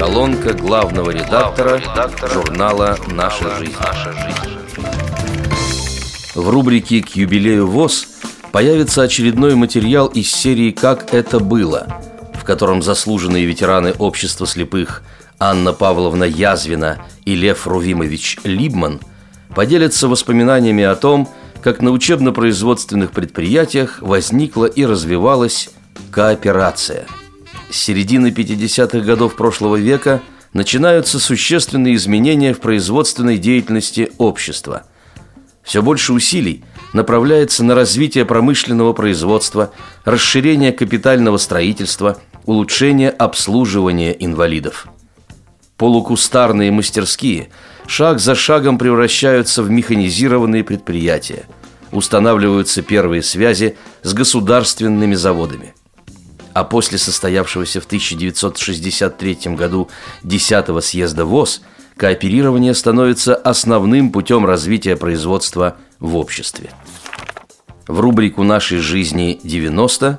[0.00, 3.74] Колонка главного редактора, редактора журнала «Наша жизнь».
[3.78, 4.58] «Наша жизнь».
[6.34, 8.08] В рубрике «К юбилею ВОЗ»
[8.50, 12.00] появится очередной материал из серии «Как это было»,
[12.32, 15.02] в котором заслуженные ветераны общества слепых
[15.38, 19.00] Анна Павловна Язвина и Лев Рувимович Либман
[19.54, 21.28] поделятся воспоминаниями о том,
[21.60, 25.68] как на учебно-производственных предприятиях возникла и развивалась
[26.10, 27.04] кооперация.
[27.70, 34.84] С середины 50-х годов прошлого века начинаются существенные изменения в производственной деятельности общества.
[35.62, 39.72] Все больше усилий направляется на развитие промышленного производства,
[40.04, 44.88] расширение капитального строительства, улучшение обслуживания инвалидов.
[45.76, 47.50] Полукустарные мастерские
[47.86, 51.44] шаг за шагом превращаются в механизированные предприятия.
[51.92, 55.74] Устанавливаются первые связи с государственными заводами.
[56.52, 59.88] А после состоявшегося в 1963 году
[60.24, 61.62] 10-го съезда ВОЗ
[61.96, 66.70] кооперирование становится основным путем развития производства в обществе.
[67.86, 70.18] В рубрику «Нашей жизни 90»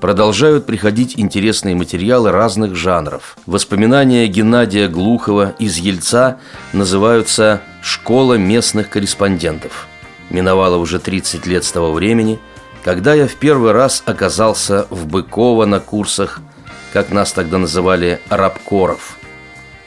[0.00, 3.36] продолжают приходить интересные материалы разных жанров.
[3.46, 6.40] Воспоминания Геннадия Глухова из Ельца
[6.72, 9.86] называются «Школа местных корреспондентов».
[10.28, 12.40] Миновало уже 30 лет с того времени,
[12.82, 16.40] когда я в первый раз оказался в Быково на курсах,
[16.92, 19.16] как нас тогда называли, рабкоров.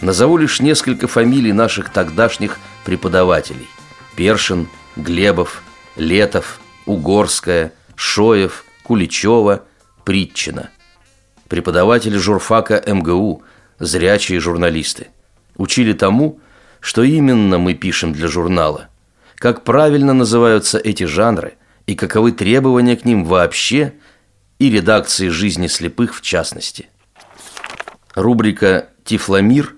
[0.00, 3.68] Назову лишь несколько фамилий наших тогдашних преподавателей.
[4.16, 5.62] Першин– Глебов,
[5.96, 9.64] Летов, Угорская, Шоев, Куличева,
[10.04, 10.70] Притчина.
[11.48, 13.42] Преподаватели журфака МГУ,
[13.78, 15.08] зрячие журналисты.
[15.56, 16.38] Учили тому,
[16.80, 18.88] что именно мы пишем для журнала,
[19.36, 21.54] как правильно называются эти жанры
[21.86, 23.94] и каковы требования к ним вообще
[24.58, 26.88] и редакции жизни слепых в частности.
[28.14, 29.74] Рубрика «Тифломир»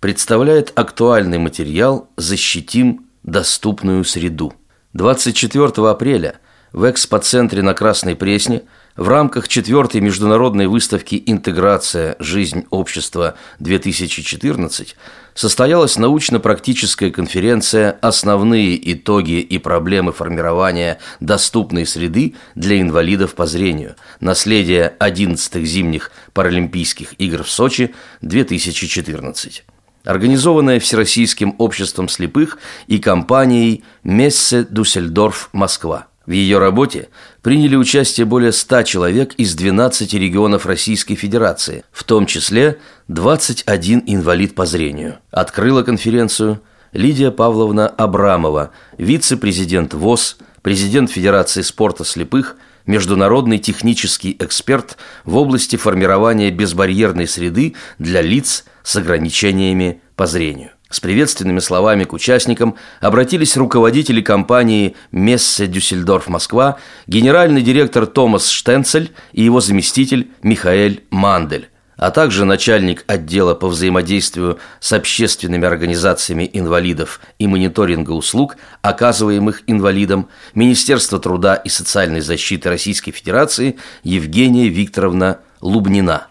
[0.00, 4.54] представляет актуальный материал «Защитим доступную среду.
[4.94, 6.40] 24 апреля
[6.72, 8.62] в экспоцентре на Красной Пресне
[8.96, 12.16] в рамках четвертой международной выставки «Интеграция.
[12.18, 14.94] Жизнь общества-2014»
[15.34, 23.96] состоялась научно-практическая конференция «Основные итоги и проблемы формирования доступной среды для инвалидов по зрению.
[24.20, 29.62] Наследие 11-х зимних Паралимпийских игр в Сочи 2014»
[30.04, 36.06] организованная Всероссийским обществом слепых и компанией «Мессе Дюссельдорф Москва».
[36.26, 37.08] В ее работе
[37.40, 42.78] приняли участие более 100 человек из 12 регионов Российской Федерации, в том числе
[43.08, 45.18] 21 инвалид по зрению.
[45.30, 46.60] Открыла конференцию
[46.92, 56.50] Лидия Павловна Абрамова, вице-президент ВОЗ, президент Федерации спорта слепых, международный технический эксперт в области формирования
[56.50, 60.70] безбарьерной среды для лиц с ограничениями по зрению.
[60.88, 69.12] С приветственными словами к участникам обратились руководители компании «Мессе Дюссельдорф Москва», генеральный директор Томас Штенцель
[69.32, 77.20] и его заместитель Михаэль Мандель а также начальник отдела по взаимодействию с общественными организациями инвалидов
[77.38, 86.26] и мониторинга услуг, оказываемых инвалидам, Министерства труда и социальной защиты Российской Федерации Евгения Викторовна Лубнина.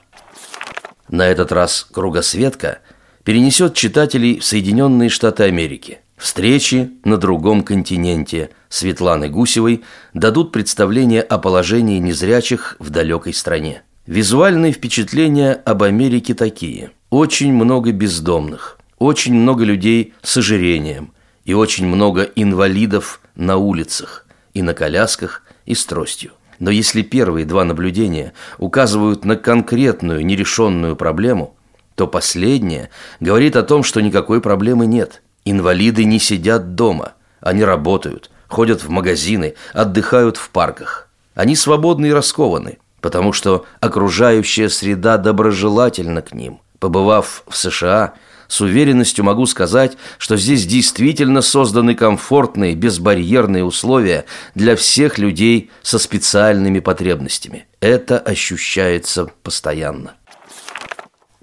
[1.10, 2.80] На этот раз кругосветка
[3.26, 5.98] перенесет читателей в Соединенные Штаты Америки.
[6.16, 13.82] Встречи на другом континенте Светланы Гусевой дадут представление о положении незрячих в далекой стране.
[14.06, 16.92] Визуальные впечатления об Америке такие.
[17.10, 21.12] Очень много бездомных, очень много людей с ожирением
[21.46, 26.32] и очень много инвалидов на улицах и на колясках и с тростью.
[26.60, 31.56] Но если первые два наблюдения указывают на конкретную нерешенную проблему,
[31.96, 32.90] то последнее
[33.20, 35.22] говорит о том, что никакой проблемы нет.
[35.46, 41.08] Инвалиды не сидят дома, они работают, ходят в магазины, отдыхают в парках.
[41.34, 46.60] Они свободны и раскованы– потому что окружающая среда доброжелательна к ним.
[46.80, 48.16] Побывав в США,
[48.48, 54.26] с уверенностью могу сказать, что здесь действительно созданы комфортные, безбарьерные условия
[54.56, 57.68] для всех людей со специальными потребностями.
[57.80, 60.16] Это ощущается постоянно.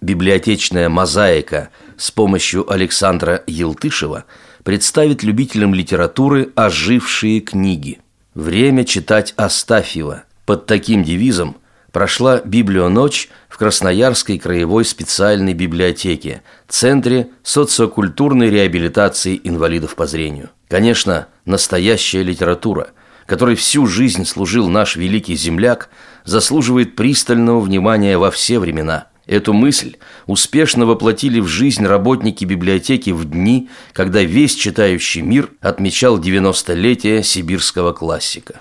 [0.03, 4.25] Библиотечная мозаика с помощью Александра Елтышева
[4.65, 8.01] представит любителям литературы ожившие книги.
[8.35, 11.57] Время читать Астафьева– под таким девизом
[11.93, 20.51] прошла библионочь в Красноярской краевой специальной библиотеке, Центре социокультурной реабилитации инвалидов по зрению.
[20.69, 22.91] Конечно, настоящая литература,
[23.27, 25.91] которой всю жизнь служил наш великий земляк,
[26.25, 29.12] заслуживает пристального внимания во все времена.
[29.27, 29.97] Эту мысль
[30.27, 37.93] успешно воплотили в жизнь работники библиотеки в дни, когда весь читающий мир отмечал 90-летие сибирского
[37.93, 38.61] классика.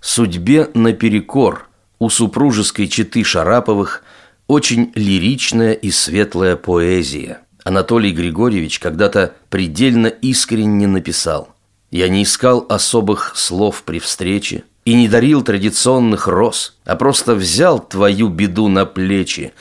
[0.00, 1.68] Судьбе наперекор
[1.98, 4.02] у супружеской четы Шараповых
[4.48, 7.42] очень лиричная и светлая поэзия.
[7.62, 11.54] Анатолий Григорьевич когда-то предельно искренне написал
[11.90, 17.78] «Я не искал особых слов при встрече, и не дарил традиционных роз, а просто взял
[17.78, 19.52] твою беду на плечи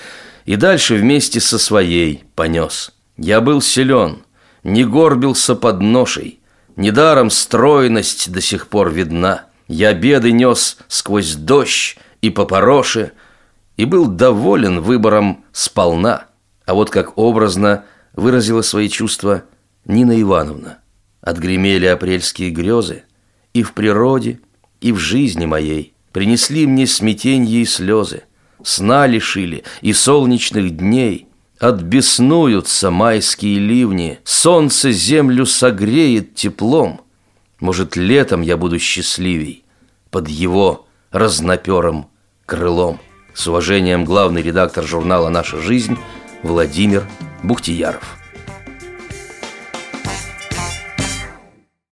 [0.46, 2.92] и дальше вместе со своей понес.
[3.18, 4.24] Я был силен,
[4.64, 6.40] не горбился под ношей,
[6.76, 9.46] недаром стройность до сих пор видна.
[9.68, 13.12] Я беды нес сквозь дождь и по пороше,
[13.78, 16.26] и был доволен выбором сполна.
[16.66, 19.44] А вот как образно выразила свои чувства
[19.86, 20.80] Нина Ивановна.
[21.22, 23.04] Отгремели апрельские грезы,
[23.54, 24.40] и в природе–
[24.82, 28.24] и в жизни моей принесли мне смятенье и слезы,
[28.64, 31.28] сна лишили и солнечных дней.
[31.60, 37.02] Отбеснуются майские ливни, солнце землю согреет теплом.
[37.60, 39.64] Может, летом я буду счастливей
[40.10, 42.08] под его разноперым
[42.48, 43.00] крылом.
[43.36, 45.98] С уважением главный редактор журнала «Наша жизнь»
[46.42, 47.08] Владимир
[47.44, 48.21] Бухтияров.